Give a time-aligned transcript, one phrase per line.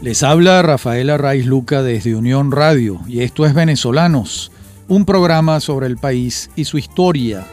[0.00, 4.52] Les habla Rafaela Raiz Luca desde Unión Radio y esto es Venezolanos,
[4.86, 7.44] un programa sobre el país y su historia.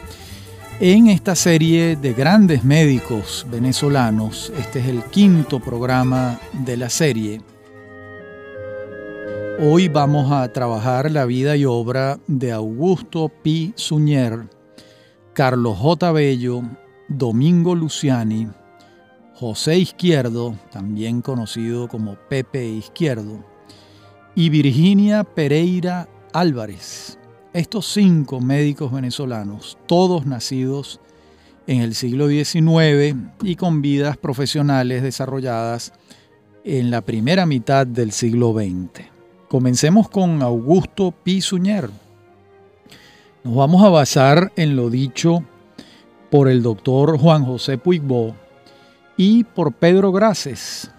[0.78, 7.40] En esta serie de grandes médicos venezolanos, este es el quinto programa de la serie.
[9.58, 14.48] Hoy vamos a trabajar la vida y obra de Augusto Pi Suñer,
[15.32, 16.12] Carlos J.
[16.12, 16.62] Bello,
[17.08, 18.46] Domingo Luciani,
[19.38, 23.44] José Izquierdo, también conocido como Pepe Izquierdo,
[24.34, 27.18] y Virginia Pereira Álvarez.
[27.52, 31.00] Estos cinco médicos venezolanos, todos nacidos
[31.66, 35.92] en el siglo XIX y con vidas profesionales desarrolladas
[36.64, 39.04] en la primera mitad del siglo XX.
[39.48, 41.90] Comencemos con Augusto Suñer.
[43.44, 45.44] Nos vamos a basar en lo dicho
[46.30, 48.34] por el doctor Juan José Puigbo
[49.16, 50.90] y por Pedro Graces,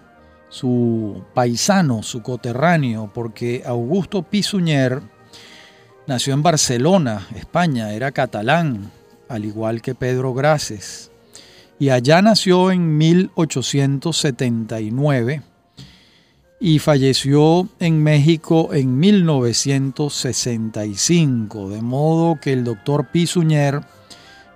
[0.48, 5.02] su paisano, su coterráneo, porque Augusto Suñer
[6.08, 8.90] Nació en Barcelona, España, era catalán,
[9.28, 11.10] al igual que Pedro Graces.
[11.78, 15.42] Y allá nació en 1879
[16.60, 23.82] y falleció en México en 1965, de modo que el doctor Pisuñer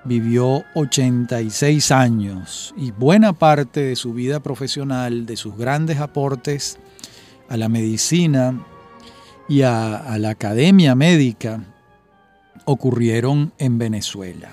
[0.05, 6.79] vivió 86 años y buena parte de su vida profesional, de sus grandes aportes
[7.49, 8.59] a la medicina
[9.49, 11.65] y a, la academia médica
[12.65, 14.51] ocurrieron en Venezuela.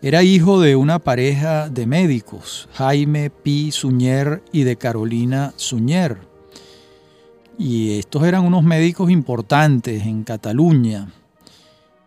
[0.00, 6.18] Era hijo de una pareja de médicos, Jaime Pi Suñer y de Carolina Suñer.
[7.58, 11.08] Y estos eran unos médicos importantes en Cataluña.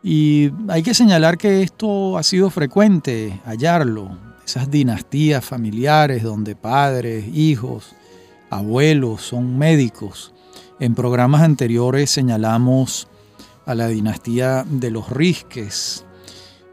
[0.04, 7.26] Y hay que señalar que esto ha sido frecuente hallarlo, esas dinastías familiares donde padres,
[7.34, 7.96] hijos,
[8.50, 10.34] abuelos son médicos.
[10.80, 13.08] En programas anteriores señalamos
[13.66, 16.06] a la dinastía de los Risques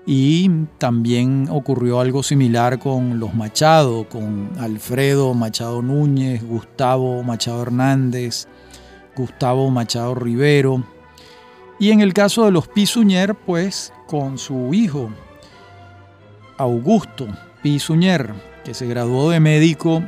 [0.06, 8.46] y también ocurrió algo similar con los Machado, con Alfredo Machado Núñez, Gustavo Machado Hernández,
[9.16, 10.84] Gustavo Machado Rivero
[11.78, 15.10] y en el caso de los Pisuñer, pues con su hijo
[16.56, 17.26] Augusto
[17.62, 18.32] Pisuñer,
[18.64, 20.02] que se graduó de médico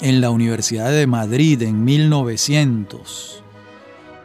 [0.00, 3.42] en la Universidad de Madrid en 1900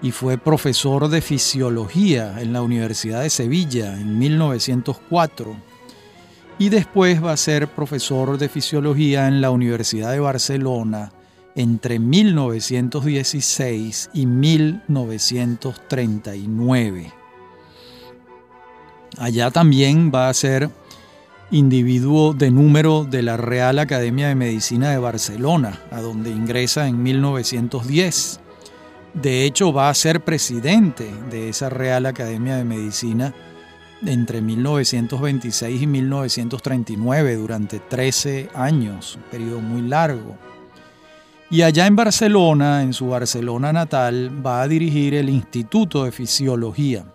[0.02, 5.56] y fue profesor de fisiología en la Universidad de Sevilla en 1904
[6.60, 11.12] y después va a ser profesor de fisiología en la Universidad de Barcelona
[11.58, 17.12] entre 1916 y 1939.
[19.18, 20.70] Allá también va a ser
[21.50, 27.02] individuo de número de la Real Academia de Medicina de Barcelona, a donde ingresa en
[27.02, 28.40] 1910.
[29.16, 33.34] De hecho, va a ser presidente de esa Real Academia de Medicina
[34.06, 40.38] entre 1926 y 1939, durante 13 años, un periodo muy largo.
[41.50, 47.06] Y allá en Barcelona, en su Barcelona natal, va a dirigir el Instituto de Fisiología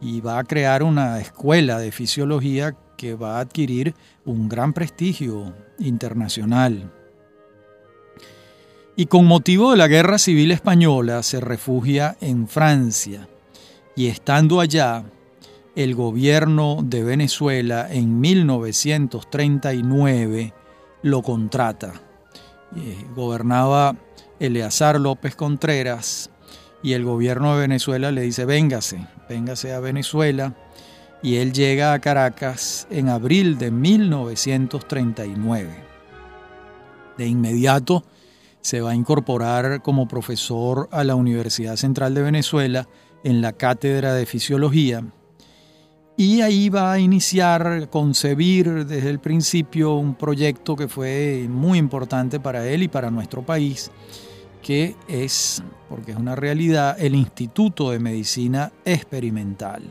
[0.00, 5.52] y va a crear una escuela de fisiología que va a adquirir un gran prestigio
[5.80, 6.92] internacional.
[8.94, 13.28] Y con motivo de la Guerra Civil Española se refugia en Francia
[13.96, 15.02] y estando allá,
[15.74, 20.54] el gobierno de Venezuela en 1939
[21.02, 22.07] lo contrata.
[22.76, 23.96] Eh, gobernaba
[24.38, 26.30] Eleazar López Contreras
[26.82, 30.54] y el gobierno de Venezuela le dice, véngase, véngase a Venezuela
[31.22, 35.88] y él llega a Caracas en abril de 1939.
[37.16, 38.04] De inmediato
[38.60, 42.88] se va a incorporar como profesor a la Universidad Central de Venezuela
[43.24, 45.04] en la cátedra de fisiología
[46.18, 52.40] y ahí va a iniciar, concebir desde el principio un proyecto que fue muy importante
[52.40, 53.90] para él y para nuestro país,
[54.60, 59.84] que es, porque es una realidad, el Instituto de Medicina Experimental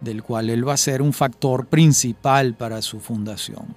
[0.00, 3.74] del cual él va a ser un factor principal para su fundación.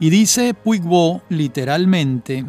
[0.00, 2.44] Y dice Puigbo literalmente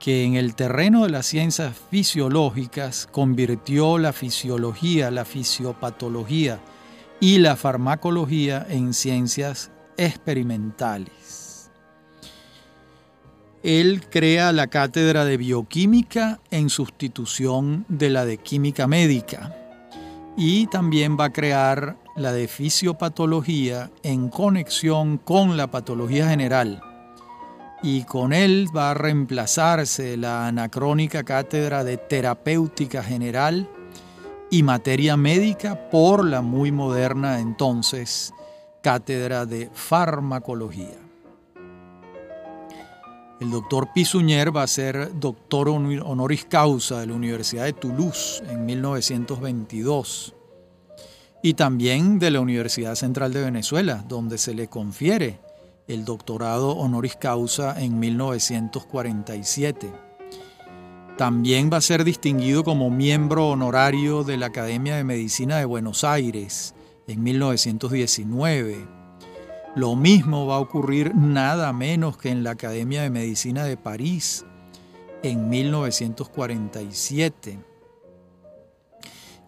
[0.00, 6.58] que en el terreno de las ciencias fisiológicas convirtió la fisiología, la fisiopatología
[7.20, 11.70] y la farmacología en ciencias experimentales.
[13.62, 19.54] Él crea la cátedra de bioquímica en sustitución de la de química médica
[20.34, 26.82] y también va a crear la de fisiopatología en conexión con la patología general,
[27.82, 33.68] y con él va a reemplazarse la anacrónica cátedra de terapéutica general
[34.50, 38.34] y materia médica por la muy moderna entonces
[38.82, 40.98] cátedra de farmacología.
[43.40, 48.66] El doctor Pisuñer va a ser doctor honoris causa de la Universidad de Toulouse en
[48.66, 50.34] 1922
[51.42, 55.38] y también de la Universidad Central de Venezuela, donde se le confiere
[55.90, 59.92] el doctorado honoris causa en 1947.
[61.18, 66.04] También va a ser distinguido como miembro honorario de la Academia de Medicina de Buenos
[66.04, 66.76] Aires
[67.08, 68.86] en 1919.
[69.74, 74.46] Lo mismo va a ocurrir nada menos que en la Academia de Medicina de París
[75.24, 77.58] en 1947.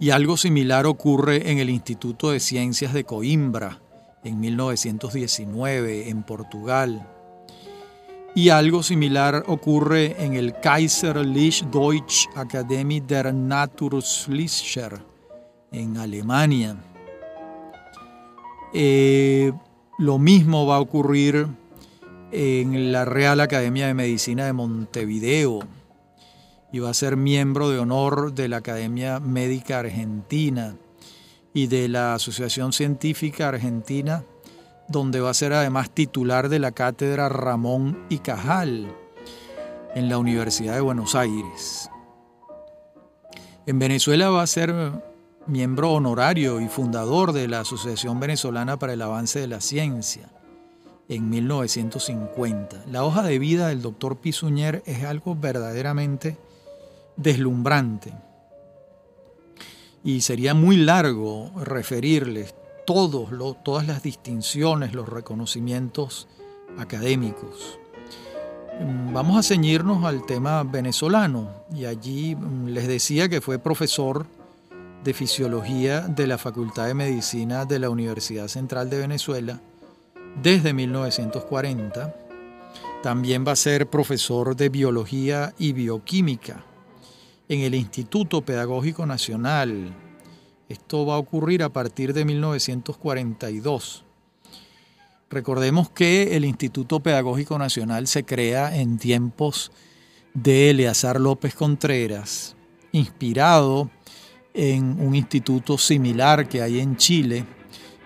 [0.00, 3.81] Y algo similar ocurre en el Instituto de Ciencias de Coimbra
[4.25, 7.07] en 1919 en Portugal.
[8.35, 15.03] Y algo similar ocurre en el Kaiserliche Deutsche Akademie der Naturwissenschaft
[15.71, 16.77] en Alemania.
[18.73, 19.53] Eh,
[19.99, 21.47] lo mismo va a ocurrir
[22.31, 25.61] en la Real Academia de Medicina de Montevideo
[26.73, 30.75] y va a ser miembro de honor de la Academia Médica Argentina
[31.55, 34.25] y de la Asociación Científica Argentina,
[34.89, 38.95] donde va a ser además titular de la cátedra Ramón y Cajal
[39.95, 41.91] en la Universidad de Buenos Aires.
[43.67, 44.75] En Venezuela va a ser
[45.47, 50.31] miembro honorario y fundador de la Asociación Venezolana para el Avance de la Ciencia
[51.09, 52.85] en 1950.
[52.91, 56.39] La hoja de vida del doctor Pisuñer es algo verdaderamente
[57.17, 58.13] deslumbrante
[60.05, 62.55] y sería muy largo referirles
[62.87, 63.31] todos
[63.63, 66.29] todas las distinciones, los reconocimientos
[66.79, 67.79] académicos.
[68.81, 74.27] Mm, vamos a ceñirnos al tema venezolano y allí mm, les decía que fue profesor
[75.05, 79.61] de Fisiología de la Facultad de Medicina de la Universidad Central de Venezuela
[80.43, 82.15] desde 1940.
[83.03, 86.65] También va a ser profesor de Biología y Bioquímica
[87.53, 89.95] en el Instituto Pedagógico Nacional.
[90.71, 94.05] Esto va a ocurrir a partir de 1942.
[95.29, 99.71] Recordemos que el Instituto Pedagógico Nacional se crea en tiempos
[100.33, 102.57] de Eleazar López Contreras,
[102.91, 103.91] inspirado
[104.55, 107.45] en un instituto similar que hay en Chile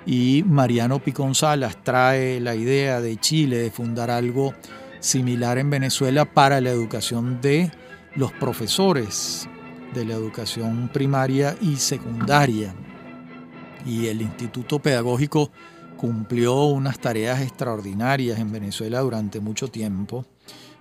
[0.06, 4.54] y Mariano Piconzalas trae la idea de Chile de fundar algo
[4.98, 7.70] similar en Venezuela para la educación de
[8.16, 9.48] los profesores
[9.94, 12.74] de la educación primaria y secundaria.
[13.84, 15.50] Y el Instituto Pedagógico
[15.96, 20.26] cumplió unas tareas extraordinarias en Venezuela durante mucho tiempo,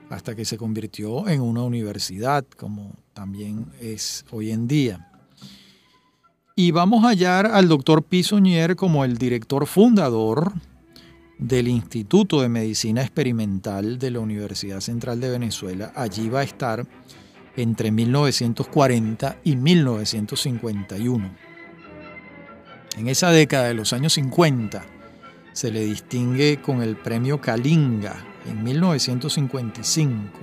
[0.10, 5.12] hasta que se convirtió en una universidad, como también es hoy en día.
[6.56, 10.54] Y vamos a hallar al doctor Pisoñer como el director fundador
[11.38, 15.92] del Instituto de Medicina Experimental de la Universidad Central de Venezuela.
[15.96, 16.88] Allí va a estar
[17.58, 21.32] entre 1940 y 1951.
[22.98, 24.86] En esa década de los años 50
[25.54, 30.40] se le distingue con el premio Kalinga en 1955.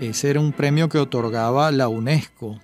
[0.00, 2.60] Ese era un premio que otorgaba la UNESCO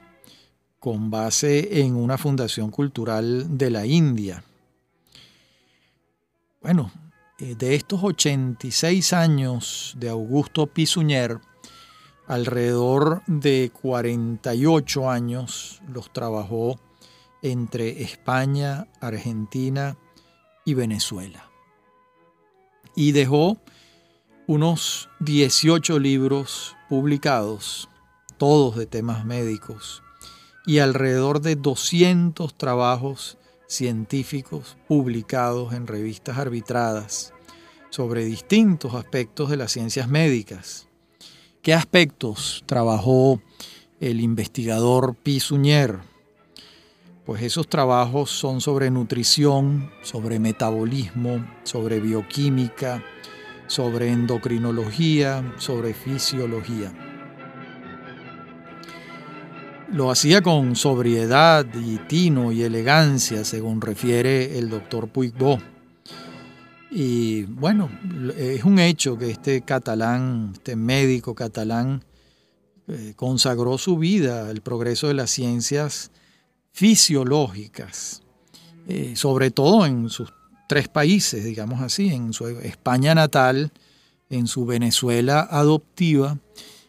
[0.79, 4.43] con base en una fundación cultural de la India.
[6.61, 6.91] Bueno,
[7.39, 11.39] eh, de estos 86 años de Augusto Pisuñer,
[12.27, 16.79] alrededor de 48 años los trabajó
[17.43, 19.97] entre España, Argentina
[20.65, 21.51] y Venezuela.
[22.95, 23.59] Y dejó
[24.47, 27.89] unos 18 libros publicados,
[28.39, 30.03] todos de temas médicos,
[30.67, 37.33] y alrededor de 200 trabajos científicos publicados en revistas arbitradas
[37.91, 40.89] sobre distintos aspectos de las ciencias médicas.
[41.63, 43.41] ¿Qué aspectos trabajó
[44.01, 46.01] el investigador Pisuñer?
[47.25, 53.05] Pues esos trabajos son sobre nutrición, sobre metabolismo, sobre bioquímica,
[53.69, 56.93] sobre endocrinología, sobre fisiología.
[59.93, 65.61] Lo hacía con sobriedad y tino y elegancia, según refiere el doctor Puigbo.
[66.95, 67.89] Y bueno,
[68.37, 72.05] es un hecho que este catalán, este médico catalán,
[72.87, 76.11] eh, consagró su vida al progreso de las ciencias
[76.73, 78.23] fisiológicas,
[78.89, 80.35] eh, sobre todo en sus
[80.69, 83.73] tres países, digamos así, en su España natal,
[84.29, 86.39] en su Venezuela adoptiva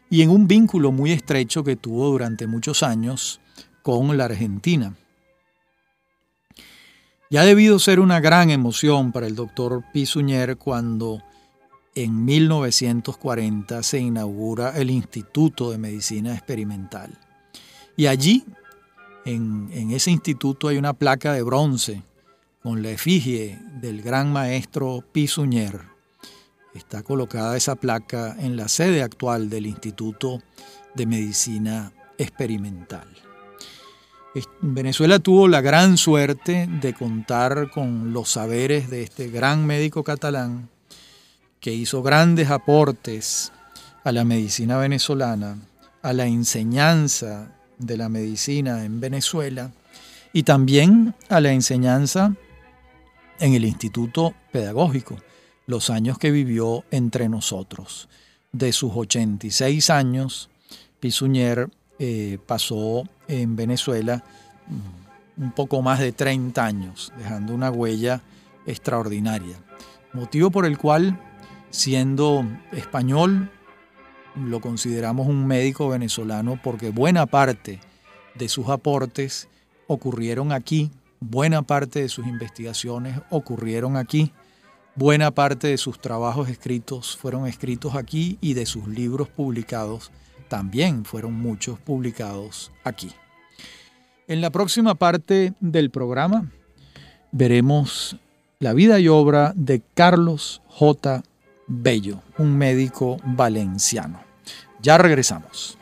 [0.09, 3.39] y en un vínculo muy estrecho que tuvo durante muchos años
[3.81, 4.97] con la Argentina.
[7.33, 11.23] Ya ha debido ser una gran emoción para el doctor Pisuñer cuando
[11.95, 17.17] en 1940 se inaugura el Instituto de Medicina Experimental.
[17.97, 18.45] Y allí,
[19.25, 22.03] en, ese instituto, hay una placa de bronce
[22.61, 25.81] con la efigie del gran maestro Pisuñer.
[26.75, 30.43] Está colocada esa placa en la sede actual del Instituto
[30.93, 33.22] de Medicina Experimental.
[34.61, 40.69] Venezuela tuvo la gran suerte de contar con los saberes de este gran médico catalán
[41.59, 43.51] que hizo grandes aportes
[44.03, 45.57] a la medicina venezolana,
[46.01, 49.71] a la enseñanza de la medicina en Venezuela
[50.33, 52.35] y también a la enseñanza
[53.39, 55.17] en el Instituto Pedagógico,
[55.67, 58.09] los años que vivió entre nosotros.
[58.51, 60.49] De sus 86 años,
[60.99, 61.69] Pisuñer
[61.99, 64.23] eh, pasó en Venezuela
[65.37, 68.21] un poco más de 30 años, dejando una huella
[68.65, 69.57] extraordinaria.
[70.13, 71.19] Motivo por el cual,
[71.69, 73.49] siendo español,
[74.35, 77.79] lo consideramos un médico venezolano porque buena parte
[78.35, 79.47] de sus aportes
[79.87, 84.31] ocurrieron aquí, buena parte de sus investigaciones ocurrieron aquí,
[84.95, 90.11] buena parte de sus trabajos escritos fueron escritos aquí y de sus libros publicados
[90.53, 93.09] también fueron muchos publicados aquí.
[94.27, 96.51] En la próxima parte del programa
[97.31, 98.17] veremos
[98.59, 101.23] la vida y obra de Carlos J.
[101.65, 104.21] Bello, un médico valenciano.
[104.79, 105.79] Ya regresamos.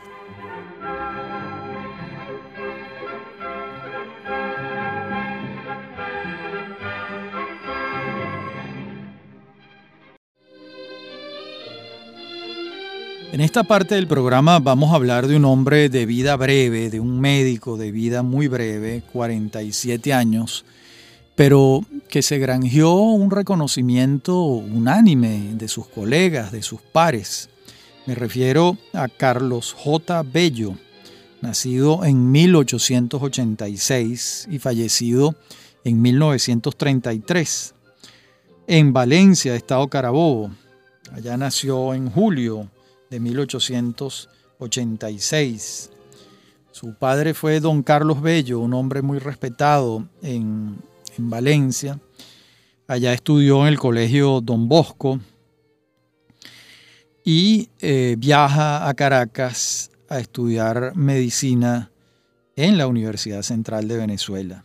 [13.32, 17.00] En esta parte del programa vamos a hablar de un hombre de vida breve, de
[17.00, 20.66] un médico de vida muy breve, 47 años,
[21.36, 27.48] pero que se granjeó un reconocimiento unánime de sus colegas, de sus pares.
[28.06, 30.24] Me refiero a Carlos J.
[30.24, 30.76] Bello,
[31.40, 35.36] nacido en 1886 y fallecido
[35.86, 37.76] en 1933,
[38.68, 40.52] en Valencia, Estado Carabobo.
[41.14, 42.70] Allá nació en julio
[43.12, 45.92] de 1886.
[46.72, 52.00] Su padre fue don Carlos Bello, un hombre muy respetado en, Valencia.
[52.88, 55.20] Allá estudió en el colegio Don Bosco
[57.24, 61.92] y eh, viaja a Caracas a estudiar medicina
[62.56, 64.64] en la Universidad Central de Venezuela.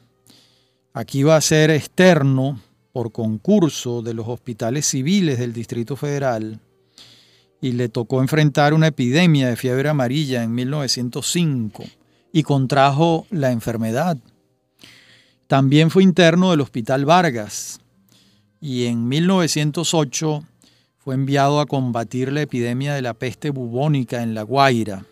[0.94, 2.60] Aquí va a ser externo
[2.92, 6.60] por concurso de los hospitales civiles del Distrito Federal
[7.60, 11.84] y le tocó enfrentar una epidemia de fiebre amarilla en 1905
[12.32, 14.18] y contrajo la enfermedad.
[15.46, 17.80] También fue interno del Hospital Vargas
[18.60, 20.44] y en 1908
[20.98, 25.06] fue enviado a combatir la epidemia de la peste bubónica en La Guaira.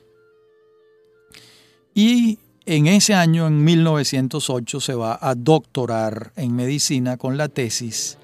[1.94, 8.18] Y en ese año, en 1908, se va a doctorar en medicina con la tesis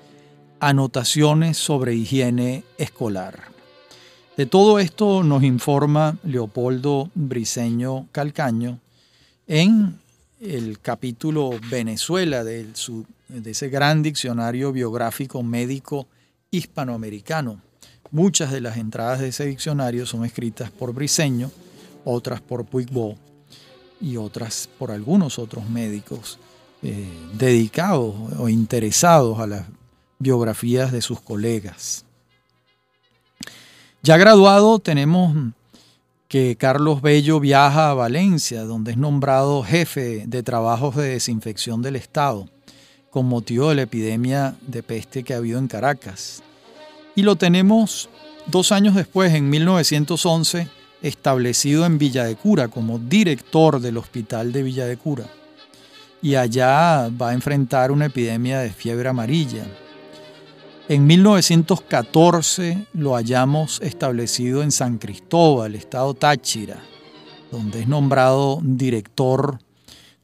[0.58, 3.59] Anotaciones sobre higiene escolar.
[4.40, 8.78] De todo esto nos informa Leopoldo Briceño Calcaño
[9.46, 9.98] en
[10.40, 12.66] el capítulo Venezuela de,
[13.28, 16.06] de ese gran diccionario biográfico médico
[16.50, 17.60] hispanoamericano.
[18.12, 21.50] Muchas de las entradas de ese diccionario son escritas por Briceño,
[22.06, 23.16] otras por Puigbo
[24.00, 26.38] y otras por algunos otros médicos
[26.82, 29.66] eh, dedicados o interesados a las
[30.18, 32.06] biografías de sus colegas.
[34.02, 35.36] Ya graduado tenemos
[36.26, 41.96] que Carlos Bello viaja a Valencia, donde es nombrado jefe de trabajos de desinfección del
[41.96, 42.48] Estado,
[43.10, 46.42] con motivo de la epidemia de peste que ha habido en Caracas.
[47.14, 48.08] Y lo tenemos
[48.46, 50.68] dos años después, en 1911,
[51.02, 55.26] establecido en Villa de Cura como director del Hospital de Villa de Cura.
[56.22, 59.66] Y allá va a enfrentar una epidemia de fiebre amarilla
[60.90, 66.82] en 1914 lo hallamos establecido en San Cristóbal, estado Táchira,
[67.52, 69.60] donde es nombrado director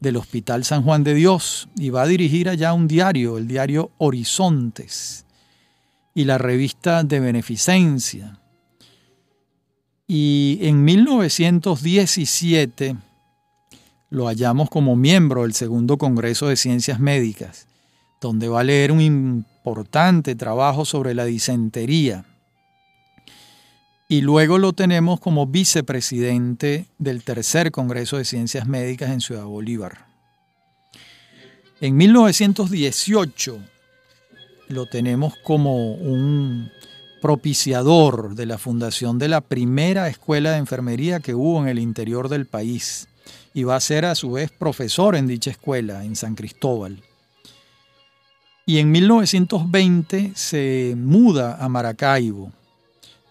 [0.00, 3.92] del Hospital San Juan de Dios y va a dirigir allá un diario, el diario
[3.98, 5.24] Horizontes
[6.16, 8.40] y la revista de Beneficencia.
[10.08, 12.96] Y en 1917
[14.10, 17.68] lo hallamos como miembro del Segundo Congreso de Ciencias Médicas,
[18.20, 22.24] donde va a leer un importante trabajo sobre la disentería.
[24.08, 30.06] y luego lo tenemos como vicepresidente del tercer Congreso de Ciencias Médicas en Ciudad Bolívar.
[31.80, 33.58] En 1918
[34.68, 36.70] lo tenemos como un
[37.20, 42.28] propiciador de la fundación de la primera escuela de enfermería que hubo en el interior
[42.28, 43.08] del país
[43.52, 47.02] y va a ser a su vez profesor en dicha escuela, en San Cristóbal.
[48.68, 52.50] Y en 1920 se muda a Maracaibo,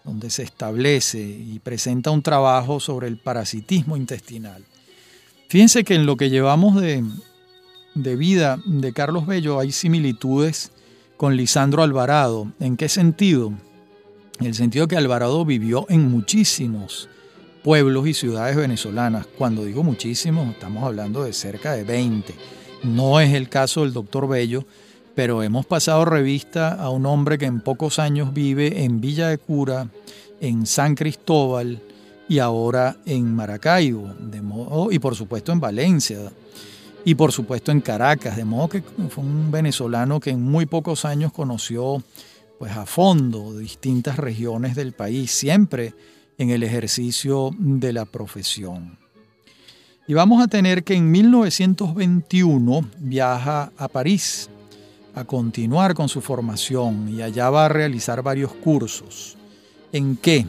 [0.02, 4.64] donde se establece y presenta un trabajo sobre el parasitismo intestinal.
[5.50, 7.04] Fíjense que en lo que llevamos de,
[7.94, 10.72] de vida de Carlos Bello hay similitudes
[11.18, 12.50] con Lisandro Alvarado.
[12.58, 13.52] ¿En qué sentido?
[14.40, 17.10] En el sentido que Alvarado vivió en muchísimos
[17.62, 19.26] pueblos y ciudades venezolanas.
[19.36, 22.34] Cuando digo muchísimos, estamos hablando de cerca de 20.
[22.84, 24.64] No es el caso del doctor Bello,
[25.16, 29.38] pero hemos pasado revista a un hombre que en pocos años vive en Villa de
[29.38, 29.88] Cura,
[30.42, 31.80] en San Cristóbal
[32.28, 34.42] y ahora en Maracaibo, de
[34.90, 36.18] y por supuesto en Valencia,
[37.02, 41.06] y por supuesto en Caracas, de modo que fue un venezolano que en muy pocos
[41.06, 42.02] años conoció
[42.58, 45.94] pues a fondo distintas regiones del país, siempre
[46.36, 48.98] en el ejercicio de la profesión.
[50.06, 54.50] Y vamos a tener que en 1921 viaja a París
[55.16, 59.36] a continuar con su formación y allá va a realizar varios cursos.
[59.92, 60.46] ¿En qué?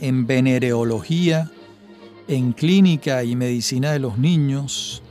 [0.00, 1.48] En venereología,
[2.26, 5.02] en clínica y medicina de los niños,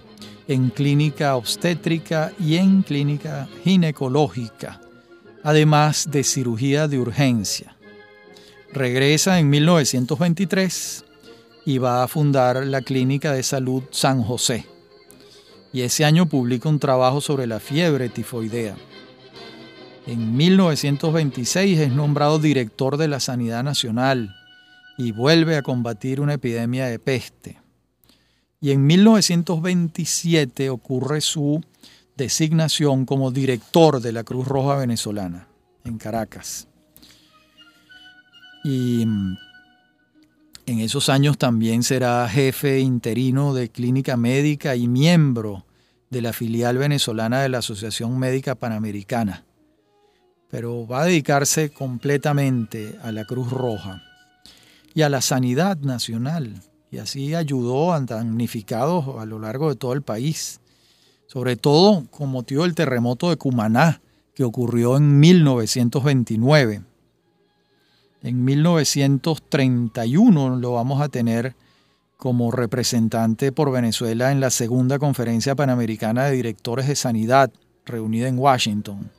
[0.50, 4.82] en clínica obstétrica y en clínica ginecológica
[5.44, 7.76] además de cirugía de urgencia.
[8.74, 11.06] Regresa en 1923
[11.66, 14.66] y va a fundar la Clínica de Salud San José.
[15.72, 18.76] Y ese año publica un trabajo sobre la fiebre tifoidea.
[20.08, 24.36] En 1926 es nombrado director de la Sanidad Nacional
[24.98, 27.60] y vuelve a combatir una epidemia de peste.
[28.60, 31.64] Y en 1927 ocurre su
[32.18, 35.48] designación como director de la Cruz Roja Venezolana
[35.86, 36.68] en Caracas.
[38.64, 39.38] Y mm,
[40.70, 45.66] en esos años también será jefe interino de clínica médica y miembro
[46.10, 49.46] de la filial venezolana de la Asociación Médica Panamericana.
[50.50, 54.02] Pero va a dedicarse completamente a la Cruz Roja
[54.94, 56.62] y a la sanidad nacional.
[56.92, 60.60] Y así ayudó a damnificados a lo largo de todo el país
[61.30, 64.02] sobre todo con motivo del terremoto de Cumaná,
[64.34, 66.82] que ocurrió en 1929.
[68.22, 71.56] En 1931 lo vamos a tener
[72.18, 77.52] como representante por Venezuela en la segunda conferencia panamericana de directores de sanidad
[77.86, 79.10] reunida en Washington.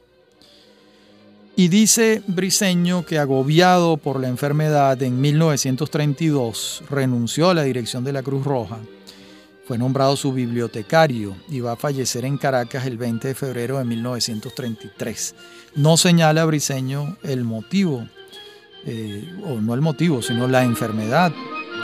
[1.57, 8.13] Y dice Briseño que agobiado por la enfermedad en 1932 renunció a la dirección de
[8.13, 8.79] la Cruz Roja
[9.71, 13.85] fue nombrado su bibliotecario y va a fallecer en Caracas el 20 de febrero de
[13.85, 15.37] 1933.
[15.77, 18.05] No señala Briseño el motivo,
[18.87, 21.33] eh, o no el motivo, sino la enfermedad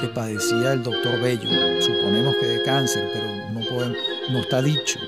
[0.01, 1.49] que padecía el doctor Bello.
[1.81, 3.27] Suponemos que de cáncer, pero
[4.31, 4.99] no, está dicho.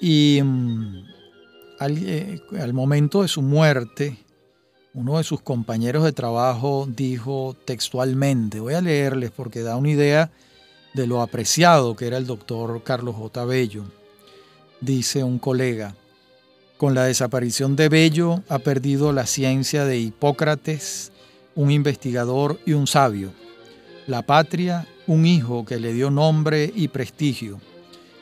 [0.00, 1.04] Y mm,
[1.80, 4.18] eh, al momento de su muerte,
[4.94, 10.30] uno de sus compañeros de trabajo dijo textualmente, voy a leerles porque da una idea
[10.94, 13.44] de lo apreciado que era el doctor Carlos J.
[13.44, 13.84] Bello.
[14.80, 15.94] Dice un colega,
[16.78, 21.10] con la desaparición de Bello ha perdido la ciencia de Hipócrates,
[21.56, 23.32] un investigador y un sabio,
[24.06, 27.60] la patria, un hijo que le dio nombre y prestigio,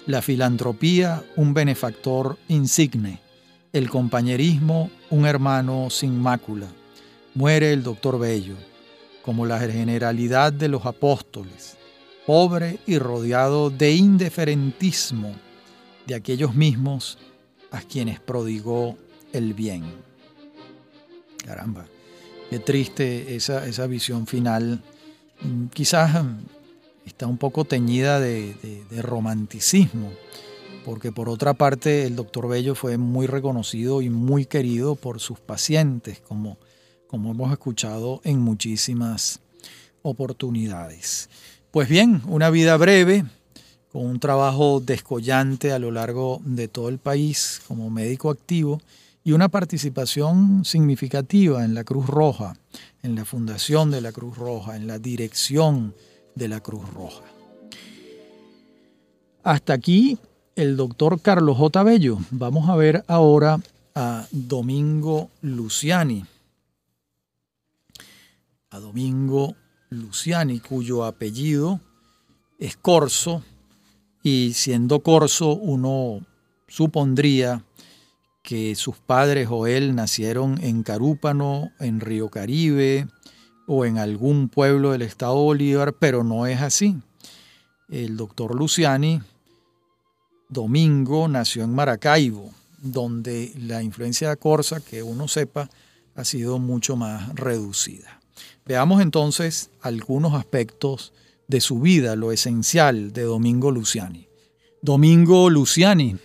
[0.07, 3.21] la filantropía, un benefactor insigne,
[3.75, 6.67] el compañerismo, un hermano sin mácula.
[7.35, 8.55] Muere el doctor Bello,
[9.21, 11.77] como la generalidad de los apóstoles,
[12.27, 15.35] pobre y rodeado de indiferentismo
[16.07, 17.19] de aquellos mismos
[17.71, 18.97] a quienes prodigó
[19.33, 19.85] el bien.
[21.45, 21.87] Caramba,
[22.51, 24.83] qué triste esa, esa visión final.
[25.43, 26.39] Mm, quizás mm,
[27.07, 28.55] está un poco teñida de,
[28.91, 30.13] de romanticismo
[30.87, 35.41] porque por otra parte el doctor Bello fue muy reconocido y muy querido por sus
[35.41, 36.59] pacientes, como,
[37.09, 39.41] como hemos escuchado en muchísimas
[40.03, 41.29] oportunidades.
[41.73, 43.25] Pues bien, una vida breve,
[43.97, 48.83] con un trabajo descollante a lo largo de todo el país como médico activo
[49.25, 52.59] y una participación significativa en la Cruz Roja,
[53.03, 55.95] en la fundación de la Cruz Roja, en la dirección
[56.35, 57.23] de la Cruz Roja.
[59.43, 60.19] Hasta aquí
[60.57, 61.83] el doctor Carlos J.
[61.83, 62.19] Bello.
[62.33, 63.59] Vamos a ver ahora
[63.95, 66.23] a Domingo Luciani.
[68.69, 69.57] a Domingo
[69.89, 71.81] Luciani, cuyo apellido
[72.59, 73.43] es Corso,
[74.27, 76.19] y siendo Corso uno
[76.67, 77.63] supondría
[78.43, 83.07] que sus padres o él nacieron en Carúpano, en Río Caribe
[83.69, 86.97] o en algún pueblo del estado Bolívar, pero no es así.
[87.89, 89.23] El doctor Luciani
[90.49, 95.71] Domingo nació en Maracaibo, donde la influencia de Corsa, que uno sepa,
[96.17, 98.21] ha sido mucho más reducida.
[98.65, 101.13] Veamos entonces algunos aspectos
[101.49, 104.29] de su vida, lo esencial de Domingo Luciani.
[104.83, 106.17] Domingo Luciani,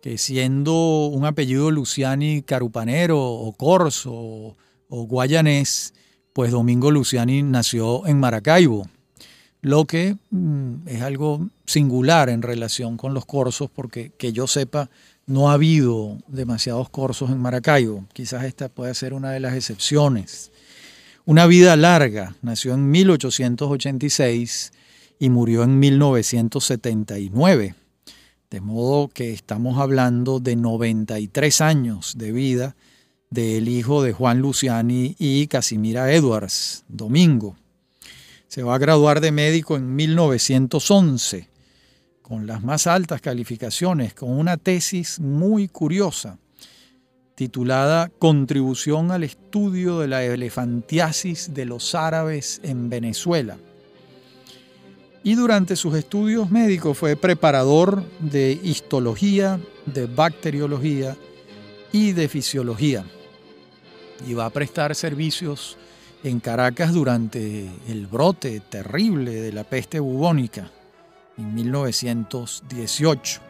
[0.00, 4.56] que siendo un apellido Luciani carupanero o corso
[4.88, 5.94] o guayanés,
[6.32, 8.88] pues Domingo Luciani nació en Maracaibo,
[9.60, 14.90] lo que mm, es algo singular en relación con los corsos, porque que yo sepa,
[15.26, 18.04] no ha habido demasiados corsos en Maracaibo.
[18.12, 20.51] Quizás esta pueda ser una de las excepciones.
[21.24, 24.72] Una vida larga, nació en 1886
[25.20, 27.76] y murió en 1979.
[28.50, 32.74] De modo que estamos hablando de 93 años de vida
[33.30, 37.54] del hijo de Juan Luciani y Casimira Edwards, Domingo.
[38.48, 41.48] Se va a graduar de médico en 1911
[42.20, 46.36] con las más altas calificaciones, con una tesis muy curiosa
[47.34, 53.58] titulada Contribución al estudio de la elefantiasis de los árabes en Venezuela.
[55.24, 61.16] Y durante sus estudios médicos fue preparador de histología, de bacteriología
[61.92, 63.04] y de fisiología.
[64.26, 65.76] Y va a prestar servicios
[66.24, 70.70] en Caracas durante el brote terrible de la peste bubónica
[71.38, 73.40] en 1918.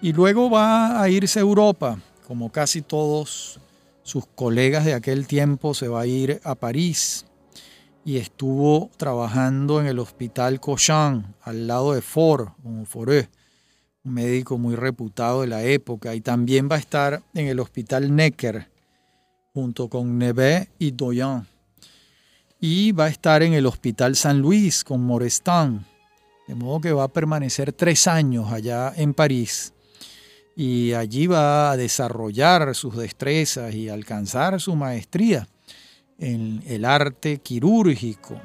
[0.00, 3.60] Y luego va a irse a Europa, como casi todos
[4.02, 7.26] sus colegas de aquel tiempo, se va a ir a París
[8.04, 12.86] y estuvo trabajando en el hospital Cochin, al lado de Ford, un
[14.02, 18.68] médico muy reputado de la época, y también va a estar en el hospital Necker,
[19.54, 21.46] junto con Neve y Doyen.
[22.58, 25.84] Y va a estar en el Hospital San Luis con Morestan.
[26.46, 29.74] De modo que va a permanecer tres años allá en París.
[30.54, 35.48] Y allí va a desarrollar sus destrezas y alcanzar su maestría
[36.18, 38.40] en el arte quirúrgico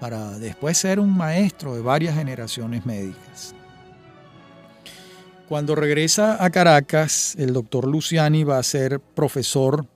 [0.00, 3.54] para después ser un maestro de varias generaciones médicas.
[5.48, 9.86] Cuando regresa a Caracas, el doctor Luciani va a ser profesor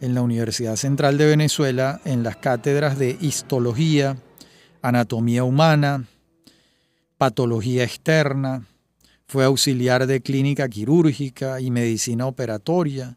[0.00, 4.16] en la Universidad Central de Venezuela en las cátedras de histología,
[4.82, 6.04] anatomía humana,
[7.18, 8.66] patología externa,
[9.26, 13.16] fue auxiliar de clínica quirúrgica y medicina operatoria,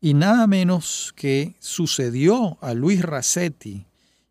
[0.00, 3.86] y nada menos que sucedió a Luis Racetti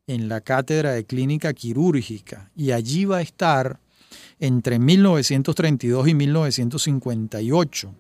[0.08, 3.80] en la cátedra de clínica quirúrgica, y allí va a estar
[4.39, 7.96] entre 1932 y 1958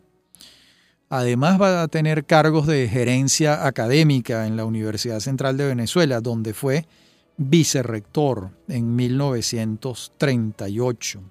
[1.09, 6.53] Además va a tener cargos de gerencia académica en la Universidad Central de Venezuela, donde
[6.53, 6.87] fue
[7.37, 11.21] vicerrector en 1938.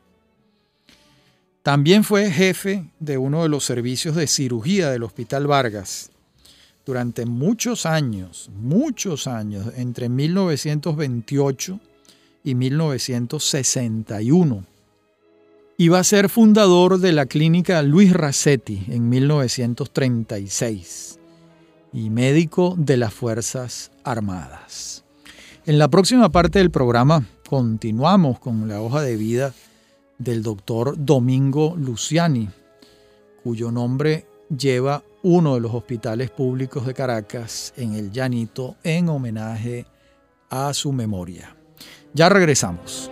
[1.64, 6.10] También fue jefe de uno de los servicios de cirugía del Hospital Vargas
[6.84, 11.80] durante muchos años, muchos años, entre 1928
[12.44, 14.66] y 1961
[15.78, 21.18] y va a ser fundador de la clínica Luis Racetti en 1936
[21.94, 25.02] y médico de las Fuerzas Armadas.
[25.64, 29.54] En la próxima parte del programa continuamos con la hoja de vida
[30.24, 32.48] del doctor Domingo Luciani,
[33.42, 39.86] cuyo nombre lleva uno de los hospitales públicos de Caracas en el Llanito en homenaje
[40.50, 41.54] a su memoria.
[42.14, 43.10] Ya regresamos.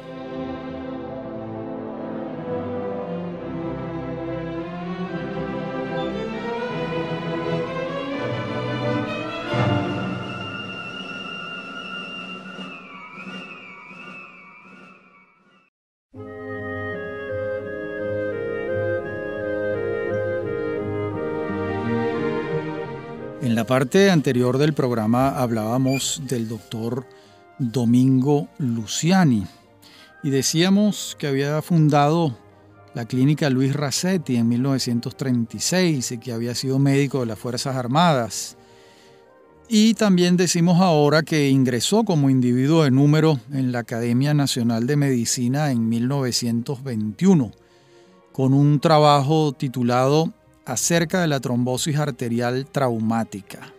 [23.73, 27.07] Parte anterior del programa hablábamos del doctor
[27.59, 29.47] Domingo Luciani
[30.23, 32.37] y decíamos que había fundado
[32.93, 38.59] la clínica Luis Racetti en 1936 y que había sido médico de las Fuerzas Armadas.
[39.71, 44.97] Y también decimos ahora que ingresó como individuo de número en la Academia Nacional de
[44.97, 47.53] Medicina en 1921
[48.33, 50.31] con un trabajo titulado
[50.65, 53.73] acerca de la trombosis arterial traumática.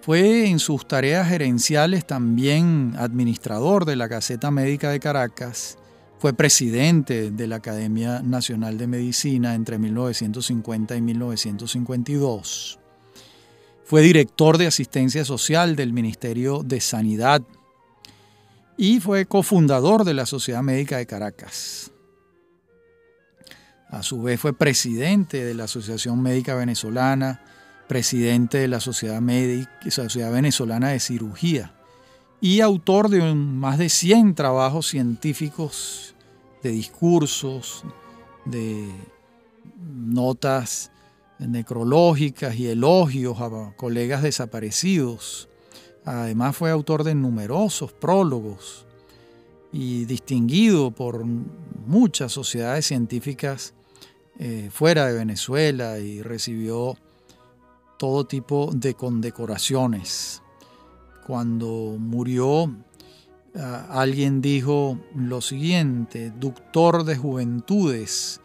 [0.00, 5.78] Fue en sus tareas gerenciales también administrador de la Gaceta Médica de Caracas,
[6.18, 12.78] fue presidente de la Academia Nacional de Medicina entre 1950 y 1952.
[13.84, 17.42] Fue director de asistencia social del Ministerio de Sanidad
[18.78, 21.92] y fue cofundador de la Sociedad Médica de Caracas.
[23.96, 27.40] A su vez fue presidente de la Asociación Médica Venezolana,
[27.88, 29.22] presidente de la Sociedad,
[29.88, 31.72] Sociedad Venezolana de Cirugía
[32.38, 36.14] y autor de más de 100 trabajos científicos,
[36.62, 37.84] de discursos,
[38.44, 38.86] de
[39.80, 40.90] notas
[41.38, 45.48] necrológicas y elogios a colegas desaparecidos.
[46.04, 48.84] Además fue autor de numerosos prólogos
[49.72, 53.72] y distinguido por muchas sociedades científicas
[54.38, 56.96] eh, fuera de Venezuela y recibió
[57.98, 60.42] todo tipo de condecoraciones.
[61.26, 62.72] Cuando murió,
[63.88, 68.40] alguien dijo lo siguiente, doctor de juventudes,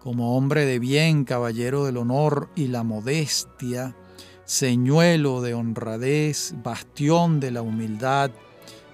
[0.00, 3.96] como hombre de bien, caballero del honor y la modestia,
[4.44, 8.30] señuelo de honradez, bastión de la humildad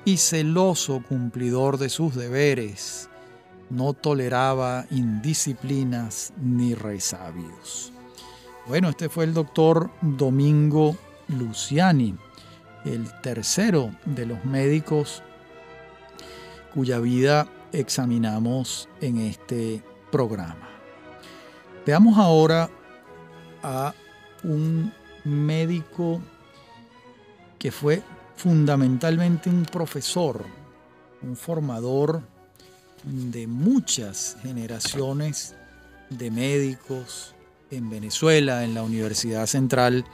[0.05, 3.09] y celoso cumplidor de sus deberes,
[3.70, 7.92] no toleraba indisciplinas ni resabios.
[8.66, 10.96] Bueno, este fue el doctor Domingo
[11.29, 12.14] Luciani,
[12.85, 15.22] el tercero de los médicos
[16.72, 20.68] cuya vida examinamos en este programa.
[21.85, 22.70] Veamos ahora
[23.62, 23.94] a
[24.44, 24.92] un
[25.25, 26.20] médico
[27.59, 28.03] que fue
[28.37, 30.44] fundamentalmente un profesor,
[31.22, 32.22] un formador
[33.05, 35.55] de muchas generaciones
[36.11, 37.35] de médicos
[37.71, 40.05] en Venezuela, en la Universidad Central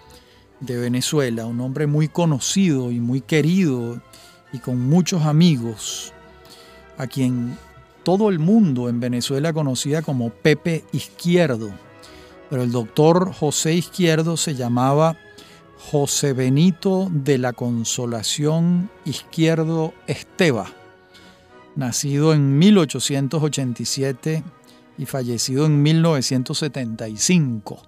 [0.61, 4.01] de Venezuela, un hombre muy conocido y muy querido
[4.53, 6.13] y con muchos amigos,
[6.97, 7.57] a quien
[8.03, 11.71] todo el mundo en Venezuela conocía como Pepe Izquierdo,
[12.49, 15.19] pero el doctor José Izquierdo se llamaba
[15.91, 20.73] José Benito de la Consolación Izquierdo Esteba,
[21.79, 24.43] nacido en 1887
[24.99, 27.83] y fallecido en 1975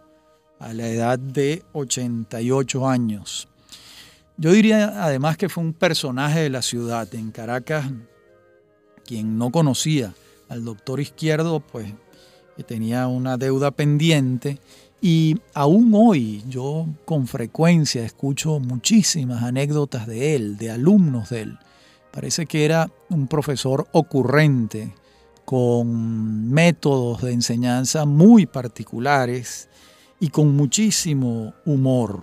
[0.60, 3.48] a la edad de 88 años.
[4.36, 7.12] Yo diría además que fue un personaje de la ciudad.
[7.16, 7.90] En Caracas,
[9.04, 10.14] quien no conocía
[10.48, 11.92] al doctor Izquierdo, pues
[12.68, 14.60] tenía una deuda pendiente
[15.00, 21.58] y aún hoy yo con frecuencia escucho muchísimas anécdotas de él, de alumnos de él.
[22.12, 24.94] Parece que era un profesor ocurrente,
[25.44, 29.68] con métodos de enseñanza muy particulares
[30.20, 32.22] y con muchísimo humor.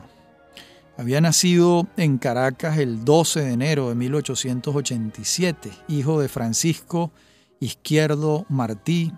[0.98, 7.12] Había nacido en Caracas el 12 de enero de 1887, hijo de Francisco
[7.60, 9.12] Izquierdo Martí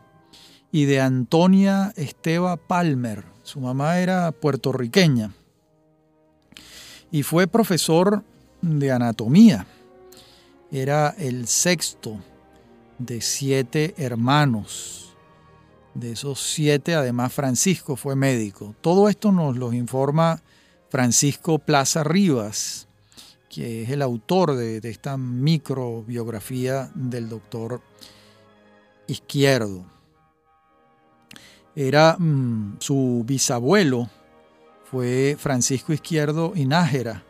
[0.71, 3.25] y de Antonia Esteba Palmer.
[3.43, 5.33] Su mamá era puertorriqueña
[7.11, 8.23] y fue profesor
[8.61, 9.65] de anatomía.
[10.71, 12.19] Era el sexto
[12.99, 15.09] de siete hermanos
[15.93, 18.75] de esos siete, además Francisco fue médico.
[18.81, 20.41] Todo esto nos lo informa
[20.89, 22.87] Francisco Plaza Rivas,
[23.49, 27.81] que es el autor de, esta microbiografía del doctor
[29.07, 29.85] Izquierdo.
[31.75, 34.09] Era mm, su bisabuelo,
[34.85, 37.23] fue Francisco Izquierdo Inájera,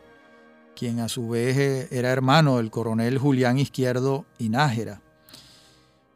[0.80, 5.02] quien a su vez eh, era hermano del coronel Julián Izquierdo Inájera.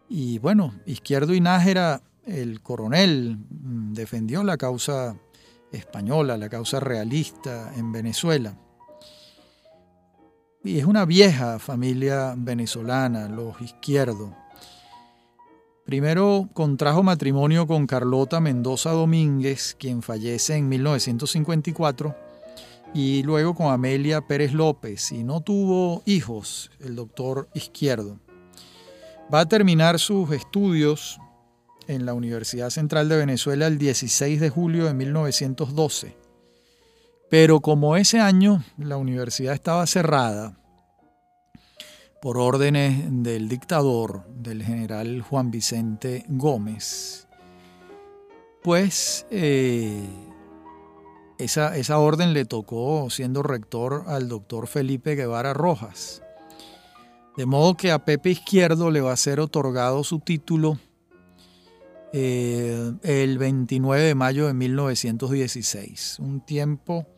[0.09, 5.16] Y bueno, Izquierdo Inájera el coronel mm, defendió la causa
[5.70, 8.57] española, la causa realista en Venezuela.
[10.62, 14.31] Y es una vieja familia venezolana, los izquierdos.
[15.85, 22.23] Primero contrajo matrimonio con Carlota Mendoza Domínguez, quien fallece en 1954,
[22.94, 28.20] y luego con Amelia Pérez López, y no tuvo hijos el doctor Izquierdo.
[29.33, 31.18] Va a terminar sus estudios
[31.88, 36.16] en la Universidad Central de Venezuela el 16 de julio de 1912.
[37.30, 40.57] Pero como ese año la universidad estaba cerrada
[42.22, 47.26] por órdenes del dictador, del general Juan Vicente Gómez,
[48.62, 50.09] pues eh,
[51.38, 56.22] esa, esa orden le tocó siendo rector al doctor Felipe Guevara Rojas.
[57.36, 60.78] De modo que a Pepe Izquierdo le va a ser otorgado su título
[62.12, 67.08] eh, el 29 de mayo de 1916, un tiempo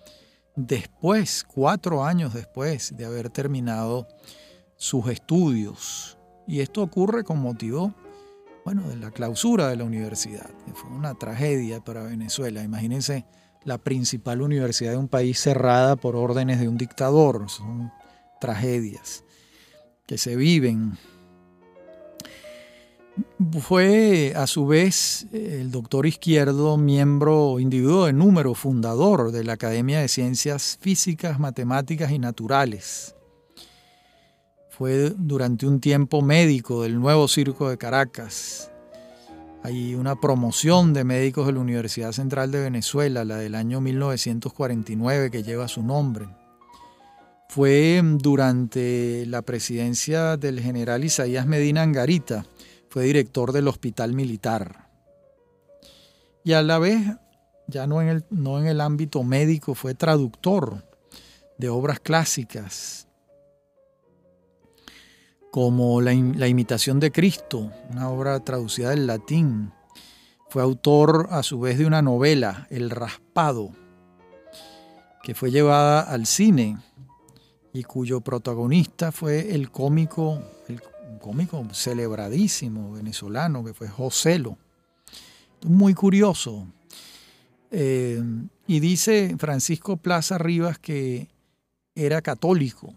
[0.57, 4.09] después, cuatro años después de haber terminado
[4.77, 6.17] sus estudios.
[6.47, 7.95] Y esto ocurre con motivo,
[8.65, 12.63] bueno, de la clausura de la universidad, fue una tragedia para Venezuela.
[12.63, 13.27] Imagínense
[13.67, 17.51] la principal universidad de un país cerrada por órdenes de un dictador.
[17.51, 17.93] Son
[18.41, 19.25] tragedias
[20.07, 20.97] que se viven.
[23.61, 30.01] Fue a su vez el doctor Izquierdo miembro individuo de número fundador de la Academia
[30.01, 33.17] de Ciencias Físicas, Matemáticas y Naturales.
[34.71, 38.71] Fue durante un tiempo médico del nuevo Circo de Caracas.
[39.63, 45.31] Hay una promoción de médicos de la Universidad Central de Venezuela, la del año 1949,
[45.31, 46.29] que lleva su nombre
[47.49, 52.45] fue durante la presidencia del general Isaías Medina Angarita,
[52.89, 54.91] fue director del Hospital Militar.
[56.45, 57.01] Y a la vez,
[57.67, 60.85] ya no en el, no en el ámbito médico, fue traductor
[61.59, 63.06] de obras clásicas,
[65.57, 69.73] como la, Imitación de Cristo, una obra traducida del latín.
[70.51, 73.71] Fue autor a su vez de una novela, El Raspado,
[75.23, 76.77] que fue llevada al cine
[77.73, 80.83] y cuyo protagonista fue el cómico, el
[81.23, 84.59] cómico celebradísimo venezolano que fue Joselo.
[85.65, 86.67] Muy curioso.
[87.71, 88.23] Eh,
[88.67, 91.29] y dice Francisco Plaza Rivas que
[91.95, 92.93] era católico,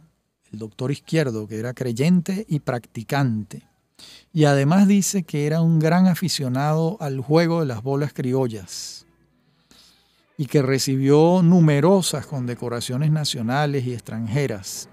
[0.51, 3.63] el doctor izquierdo, que era creyente y practicante.
[4.33, 9.05] Y además dice que era un gran aficionado al juego de las bolas criollas
[10.37, 14.87] y que recibió numerosas condecoraciones nacionales y extranjeras,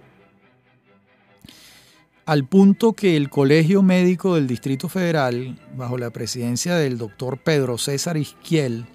[2.25, 7.79] al punto que el Colegio Médico del Distrito Federal, bajo la presidencia del doctor Pedro
[7.79, 8.87] César Izquiel,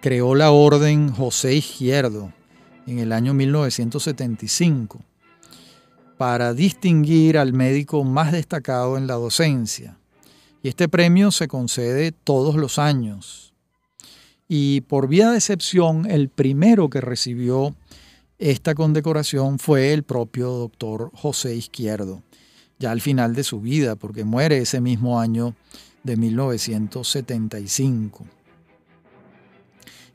[0.00, 2.32] creó la Orden José Izquierdo
[2.88, 5.00] en el año 1975
[6.16, 9.98] para distinguir al médico más destacado en la docencia.
[10.62, 13.44] Y este premio se concede todos los años
[14.48, 17.74] y por vía de excepción, el primero que recibió
[18.38, 22.22] esta condecoración fue el propio doctor José Izquierdo,
[22.78, 25.54] ya al final de su vida, porque muere ese mismo año
[26.02, 28.26] de 1975.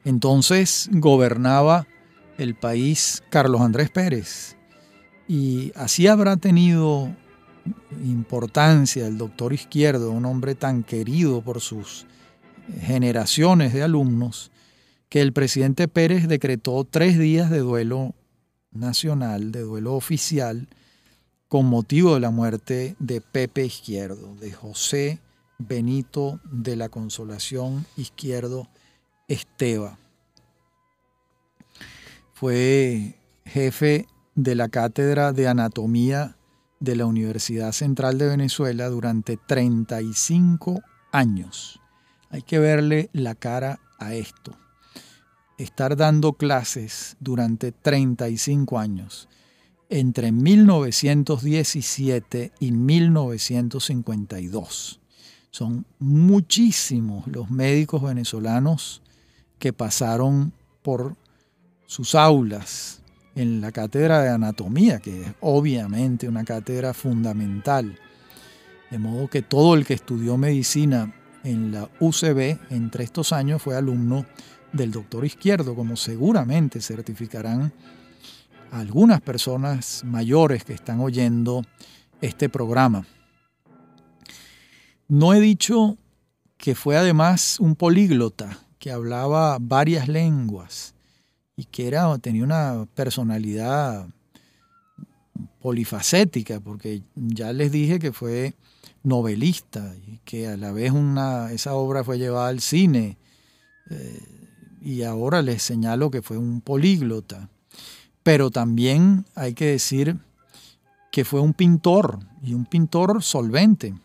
[0.06, 1.88] Entonces gobernaba
[2.38, 4.56] el país Carlos Andrés Pérez
[5.30, 7.16] y así habrá tenido
[8.04, 12.08] importancia el doctor Izquierdo, un hombre tan querido por sus
[12.82, 14.52] generaciones de alumnos
[15.08, 18.16] que el presidente Pérez decretó tres días de duelo
[18.72, 20.68] nacional, de duelo oficial,
[21.48, 25.20] con motivo de la muerte de Pepe Izquierdo, de José
[25.60, 28.68] Benito de la Consolación Izquierdo
[29.28, 30.00] Esteba.
[32.34, 33.16] Fue
[33.46, 34.08] jefe
[34.44, 36.38] de la Cátedra de Anatomía
[36.80, 41.82] de la Universidad Central de Venezuela durante 35 años.
[42.30, 44.56] Hay que verle la cara a esto.
[45.58, 49.28] Estar dando clases durante 35 años,
[49.90, 55.02] entre 1917 y 1952.
[55.52, 59.02] Son muchísimos los médicos venezolanos
[59.58, 61.18] que pasaron por
[61.88, 63.00] sus aulas
[63.36, 67.98] en la cátedra de anatomía, que es obviamente una cátedra fundamental.
[68.90, 71.14] De modo que todo el que estudió medicina
[71.44, 74.26] en la UCB entre estos años fue alumno
[74.74, 77.72] del doctor Izquierdo, como seguramente certificarán
[78.72, 81.64] algunas personas mayores que están oyendo
[82.22, 83.06] este programa.
[85.08, 85.98] No he dicho
[86.58, 90.94] que fue además un políglota, que hablaba varias lenguas
[91.60, 94.08] y que era, tenía una personalidad
[95.62, 98.54] polifacética, porque ya les dije que fue
[99.04, 103.18] novelista y que a la vez una, esa obra fue llevada al cine
[103.90, 104.24] eh,
[104.82, 107.50] y ahora les señalo que fue un políglota.
[108.24, 110.16] Pero también hay que decir
[111.12, 113.96] que fue un pintor y un pintor solvente.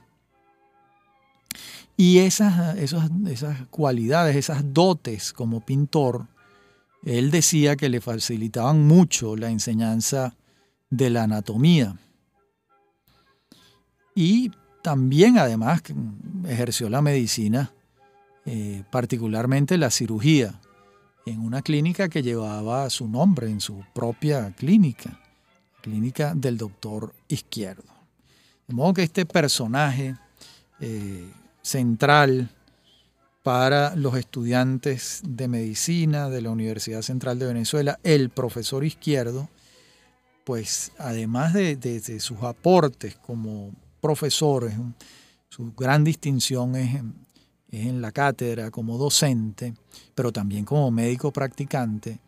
[1.96, 6.26] Y esas, esas, esas cualidades, esas dotes como pintor,
[7.05, 10.34] él decía que le facilitaban mucho la enseñanza
[10.90, 11.96] de la anatomía.
[14.14, 14.52] Y
[14.82, 15.82] también además
[16.46, 17.72] ejerció la medicina,
[18.46, 20.61] eh, particularmente la cirugía,
[21.26, 25.20] en una clínica que llevaba su nombre en su propia clínica,
[25.82, 27.94] clínica del doctor Izquierdo.
[28.66, 30.16] De modo que este personaje
[30.80, 31.30] eh,
[31.62, 32.50] central
[33.45, 39.51] para los estudiantes de medicina de la Universidad Central de Venezuela, el profesor Izquierdo,
[40.45, 43.70] pues además de, sus aportes como
[44.01, 44.72] profesores,
[45.51, 47.03] su gran distinción es
[47.68, 49.74] en la cátedra como docente,
[50.14, 52.20] pero también como médico practicante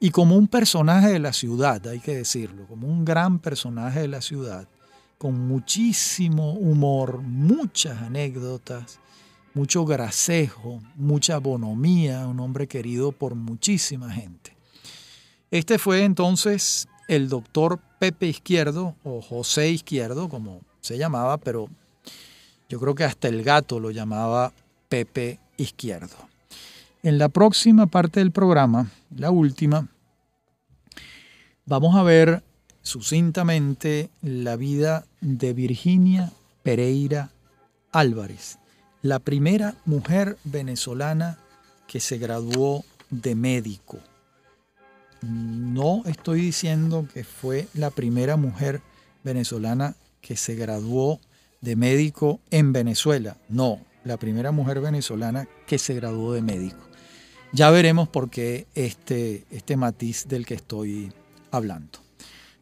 [0.00, 4.08] y como un personaje de la ciudad, hay que decirlo, como un gran personaje de
[4.08, 4.66] la ciudad,
[5.18, 8.98] con muchísimo humor, muchas anécdotas,
[9.54, 14.56] mucho gracejo, mucha bonomía, un hombre querido por muchísima gente.
[15.50, 21.68] Este fue entonces el doctor Pepe Izquierdo, o José Izquierdo, como se llamaba, pero
[22.68, 24.52] yo creo que hasta el gato lo llamaba
[24.88, 26.16] Pepe Izquierdo.
[27.02, 29.88] En la próxima parte del programa, la última,
[31.66, 32.42] vamos a ver
[32.82, 36.32] sucintamente la vida de Virginia
[36.62, 37.30] Pereira
[37.92, 38.58] Álvarez,
[39.04, 41.36] la primera mujer venezolana
[41.86, 43.98] que se graduó de médico.
[45.20, 48.80] No estoy diciendo que fue la primera mujer
[49.22, 51.20] venezolana que se graduó
[51.60, 53.36] de médico en Venezuela.
[53.50, 56.88] No, la primera mujer venezolana que se graduó de médico.
[57.52, 61.12] Ya veremos por qué este, este matiz del que estoy
[61.50, 61.98] hablando.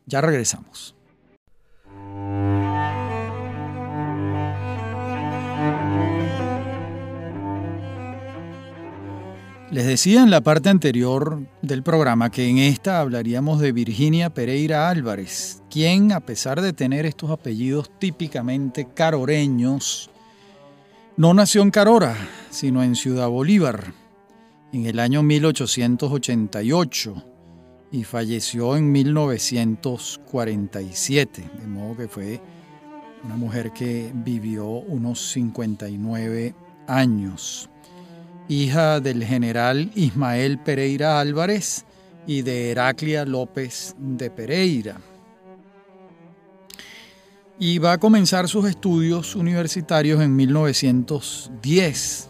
[0.06, 0.96] Ya regresamos.
[9.72, 14.90] Les decía en la parte anterior del programa que en esta hablaríamos de Virginia Pereira
[14.90, 20.10] Álvarez, quien a pesar de tener estos apellidos típicamente caroreños,
[21.16, 22.14] no nació en Carora,
[22.50, 23.94] sino en Ciudad Bolívar,
[24.74, 27.24] en el año 1888
[27.92, 32.42] y falleció en 1947, de modo que fue
[33.24, 36.54] una mujer que vivió unos 59
[36.88, 37.70] años
[38.52, 41.86] hija del general Ismael Pereira Álvarez
[42.26, 45.00] y de Heraclia López de Pereira.
[47.58, 52.28] Y va a comenzar sus estudios universitarios en 1910,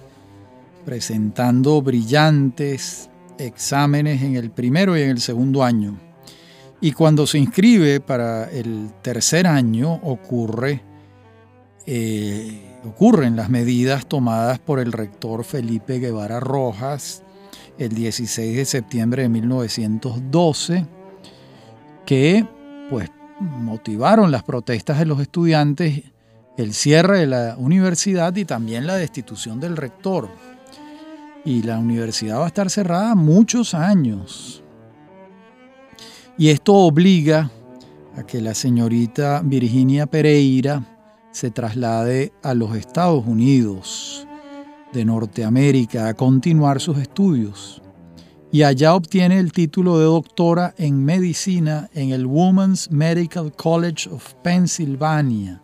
[0.84, 3.08] presentando brillantes
[3.38, 5.98] exámenes en el primero y en el segundo año.
[6.80, 10.82] Y cuando se inscribe para el tercer año ocurre
[11.86, 17.22] eh, ocurren las medidas tomadas por el rector Felipe Guevara Rojas
[17.78, 20.86] el 16 de septiembre de 1912,
[22.04, 22.46] que
[22.90, 23.10] pues
[23.40, 26.02] motivaron las protestas de los estudiantes,
[26.56, 30.28] el cierre de la universidad y también la destitución del rector.
[31.44, 34.62] Y la universidad va a estar cerrada muchos años.
[36.38, 37.50] Y esto obliga
[38.16, 40.91] a que la señorita Virginia Pereira
[41.32, 44.26] se traslade a los Estados Unidos
[44.92, 47.82] de Norteamérica a continuar sus estudios
[48.52, 54.34] y allá obtiene el título de doctora en medicina en el Women's Medical College of
[54.42, 55.62] Pennsylvania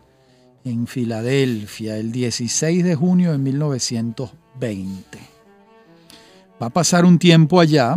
[0.64, 5.18] en Filadelfia el 16 de junio de 1920.
[6.60, 7.94] Va a pasar un tiempo allá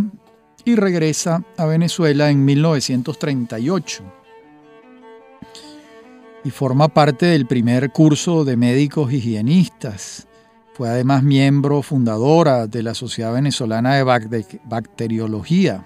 [0.65, 4.20] y regresa a Venezuela en 1938
[6.43, 10.27] y forma parte del primer curso de médicos higienistas.
[10.73, 15.85] Fue además miembro fundadora de la Sociedad Venezolana de Bacteriología,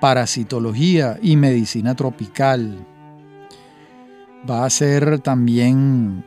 [0.00, 2.86] Parasitología y Medicina Tropical.
[4.48, 6.24] Va a ser también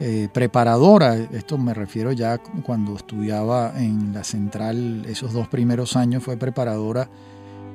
[0.00, 6.22] eh, preparadora, esto me refiero ya cuando estudiaba en la central, esos dos primeros años
[6.22, 7.10] fue preparadora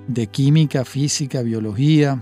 [0.08, 2.18] de química, física, biología,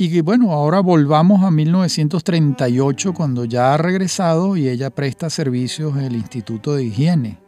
[0.00, 6.04] y bueno, ahora volvamos a 1938 cuando ya ha regresado y ella presta servicios en
[6.04, 7.40] el Instituto de Higiene.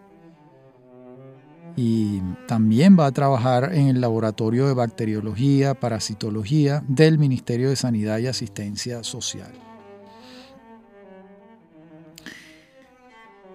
[1.76, 8.18] Y también va a trabajar en el Laboratorio de Bacteriología, Parasitología del Ministerio de Sanidad
[8.18, 9.52] y Asistencia Social.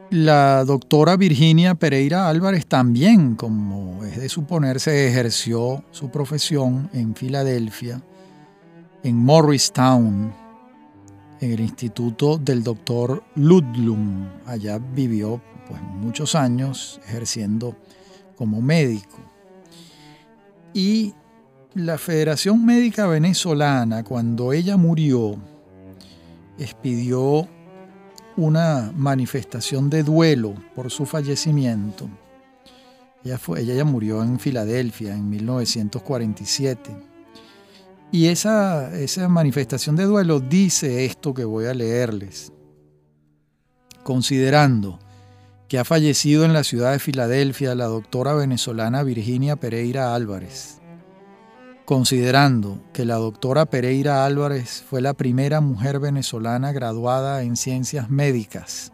[0.09, 8.01] La doctora Virginia Pereira Álvarez también, como es de suponerse, ejerció su profesión en Filadelfia
[9.05, 10.33] en Morristown,
[11.39, 14.27] en el instituto del doctor Ludlum.
[14.47, 17.75] Allá vivió pues, muchos años ejerciendo
[18.35, 19.19] como médico.
[20.73, 21.13] Y
[21.75, 25.37] la Federación Médica Venezolana, cuando ella murió,
[26.57, 27.47] expidió
[28.37, 32.09] una manifestación de duelo por su fallecimiento.
[33.23, 37.14] Ella, fue, ella ya murió en Filadelfia en 1947
[38.15, 42.53] y esa, esa manifestación de duelo dice esto que voy a leerles.
[44.05, 44.99] Considerando
[45.67, 50.79] que ha fallecido en la ciudad de Filadelfia la doctora venezolana Virginia Pereira Álvarez.
[51.83, 58.93] Considerando que la doctora Pereira Álvarez fue la primera mujer venezolana graduada en ciencias médicas,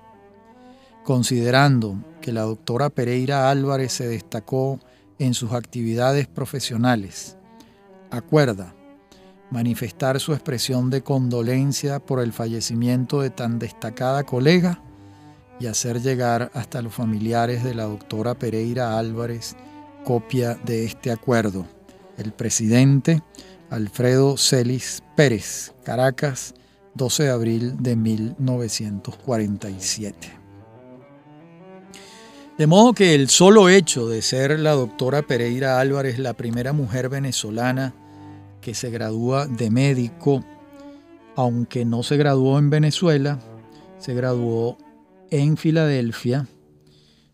[1.04, 4.80] considerando que la doctora Pereira Álvarez se destacó
[5.20, 7.38] en sus actividades profesionales,
[8.10, 8.74] acuerda
[9.52, 14.82] manifestar su expresión de condolencia por el fallecimiento de tan destacada colega
[15.60, 19.56] y hacer llegar hasta los familiares de la doctora Pereira Álvarez
[20.04, 21.68] copia de este acuerdo.
[22.18, 23.22] El presidente
[23.70, 26.56] Alfredo Celis Pérez, Caracas,
[26.96, 30.42] 12 de abril de 1947.
[32.58, 37.08] De modo que el solo hecho de ser la doctora Pereira Álvarez la primera mujer
[37.10, 37.94] venezolana
[38.62, 40.44] que se gradúa de médico,
[41.36, 43.40] aunque no se graduó en Venezuela,
[43.98, 44.78] se graduó
[45.30, 46.48] en Filadelfia,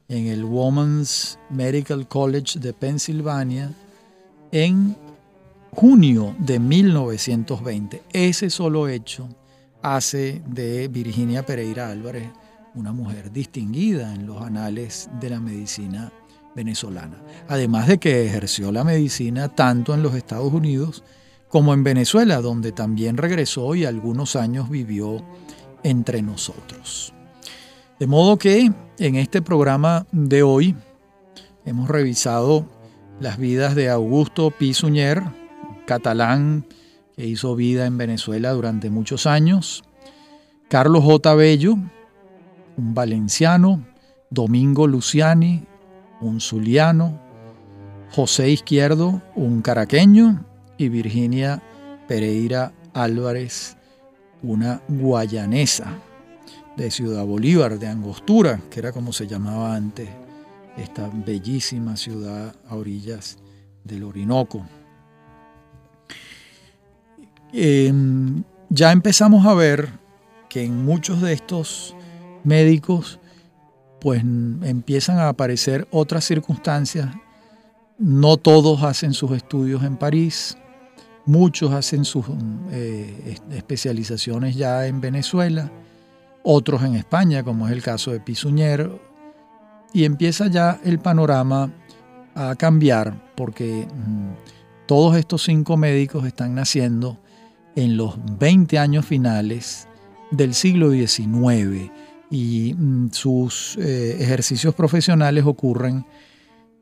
[0.08, 3.72] en el Women's Medical College de Pensilvania,
[4.52, 4.96] en
[5.72, 8.04] junio de 1920.
[8.14, 9.28] Ese solo hecho
[9.82, 12.30] hace de Virginia Pereira Álvarez
[12.78, 16.12] una mujer distinguida en los anales de la medicina
[16.58, 17.22] venezolana.
[17.48, 21.04] Además de que ejerció la medicina tanto en los Estados Unidos
[21.48, 25.24] como en Venezuela, donde también regresó y algunos años vivió
[25.84, 27.14] entre nosotros.
[28.00, 30.76] De modo que en este programa de hoy
[31.64, 32.66] hemos revisado
[33.20, 35.24] las vidas de Augusto Pisuñer,
[35.86, 36.66] catalán
[37.16, 39.84] que hizo vida en Venezuela durante muchos años,
[40.70, 41.36] Carlos J.
[41.36, 41.74] Bello,
[42.78, 43.86] un valenciano,
[44.30, 45.64] Domingo Luciani,
[46.22, 47.20] un zuliano,
[48.12, 50.46] José Izquierdo, un caraqueño,
[50.78, 51.62] y Virginia
[52.08, 53.76] Pereira Álvarez,
[54.44, 55.98] una guayanesa
[56.78, 60.08] de Ciudad Bolívar, de Angostura, que era como se llamaba antes
[60.78, 63.40] esta bellísima ciudad a orillas
[63.84, 64.64] del Orinoco.
[67.52, 69.90] Em, ya empezamos a ver
[70.50, 71.96] que en muchos de estos
[72.44, 73.20] médicos
[74.08, 77.10] pues empiezan a aparecer otras circunstancias.
[77.98, 80.58] No todos hacen sus estudios en París,
[81.26, 82.26] muchos hacen sus
[82.72, 85.70] eh, especializaciones ya en Venezuela
[86.42, 88.90] otros en España, como es el caso de Pisuñer,
[89.92, 91.70] y empieza ya el panorama
[92.34, 97.18] a cambiar porque mm, todos estos cinco médicos están naciendo
[97.76, 99.86] en los 20 años finales
[100.32, 101.92] del siglo XIX
[102.30, 106.06] y mm, sus eh, ejercicios profesionales ocurren,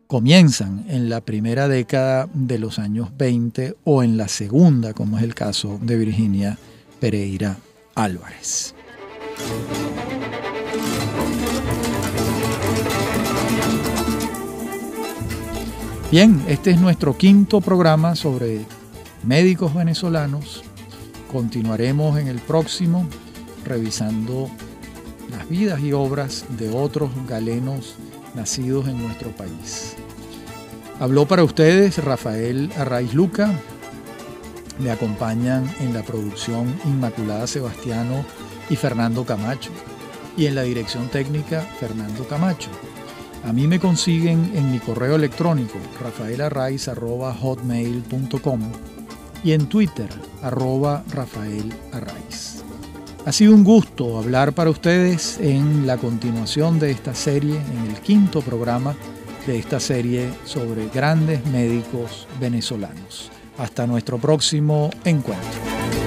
[0.07, 5.23] comienzan en la primera década de los años 20 o en la segunda, como es
[5.23, 6.57] el caso de Virginia
[6.99, 7.57] Pereira
[7.95, 8.75] Álvarez.
[16.11, 18.61] Bien, este es nuestro quinto programa sobre
[19.23, 20.63] médicos venezolanos.
[21.31, 23.05] Continuaremos en el próximo
[23.65, 24.49] revisando
[25.29, 27.95] las vidas y obras de otros galenos
[28.33, 29.95] nacidos en nuestro país.
[30.99, 33.51] Habló para ustedes Rafael Arraiz Luca.
[34.79, 38.25] Me acompañan en la producción Inmaculada Sebastiano
[38.69, 39.71] y Fernando Camacho.
[40.37, 42.69] Y en la dirección técnica, Fernando Camacho.
[43.45, 48.59] A mí me consiguen en mi correo electrónico rafaelarraiz.hotmail.com
[49.43, 50.09] y en Twitter
[50.41, 51.71] arroba Rafael
[53.25, 57.99] Ha sido un gusto hablar para ustedes en la continuación de esta serie, en el
[57.99, 58.95] quinto programa
[59.47, 63.31] de esta serie sobre grandes médicos venezolanos.
[63.57, 66.04] Hasta nuestro próximo encuentro.